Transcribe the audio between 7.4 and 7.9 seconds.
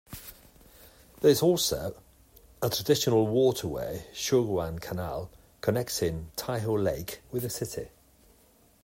the City.